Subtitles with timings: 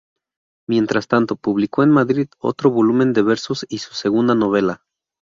[0.67, 4.81] Mientras tanto, publicó en Madrid otro volumen de versos y su segunda novela.